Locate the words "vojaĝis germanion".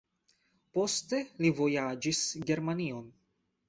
1.61-3.11